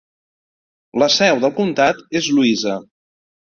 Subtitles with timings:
[1.03, 2.77] La seu del comtat és Louisa.